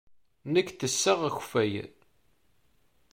Nekk 0.51 0.69
ttesseɣ 0.71 1.19
akeffay. 1.29 1.73